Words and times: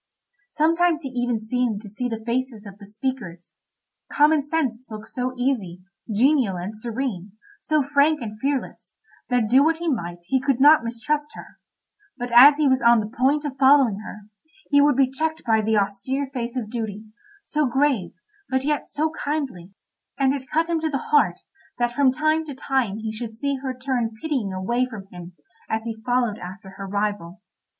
Sometimes 0.49 1.03
he 1.03 1.09
even 1.09 1.39
seemed 1.39 1.83
to 1.83 1.87
see 1.89 2.09
the 2.09 2.23
faces 2.25 2.65
of 2.65 2.79
the 2.79 2.87
speakers. 2.87 3.55
Common 4.11 4.41
Sense 4.41 4.87
looked 4.89 5.09
so 5.09 5.35
easy, 5.37 5.83
genial, 6.11 6.57
and 6.57 6.75
serene, 6.75 7.33
so 7.61 7.83
frank 7.83 8.19
and 8.19 8.39
fearless, 8.39 8.95
that 9.29 9.47
do 9.47 9.63
what 9.63 9.77
he 9.77 9.87
might 9.87 10.25
he 10.25 10.39
could 10.39 10.59
not 10.59 10.83
mistrust 10.83 11.35
her; 11.35 11.59
but 12.17 12.31
as 12.31 12.57
he 12.57 12.67
was 12.67 12.81
on 12.81 12.99
the 12.99 13.15
point 13.15 13.45
of 13.45 13.57
following 13.59 13.99
her, 13.99 14.21
he 14.71 14.81
would 14.81 14.95
be 14.95 15.07
checked 15.07 15.43
by 15.45 15.61
the 15.61 15.77
austere 15.77 16.27
face 16.33 16.57
of 16.57 16.71
Duty, 16.71 17.05
so 17.45 17.67
grave, 17.67 18.11
but 18.49 18.63
yet 18.63 18.89
so 18.89 19.11
kindly; 19.11 19.71
and 20.17 20.33
it 20.33 20.49
cut 20.51 20.67
him 20.67 20.79
to 20.79 20.89
the 20.89 21.11
heart 21.13 21.41
that 21.77 21.93
from 21.93 22.11
time 22.11 22.43
to 22.45 22.55
time 22.55 22.97
he 22.97 23.11
should 23.11 23.35
see 23.35 23.57
her 23.57 23.77
turn 23.77 24.15
pitying 24.19 24.51
away 24.51 24.83
from 24.87 25.05
him 25.11 25.33
as 25.69 25.83
he 25.83 26.01
followed 26.03 26.39
after 26.39 26.71
her 26.71 26.87
rival. 26.87 27.43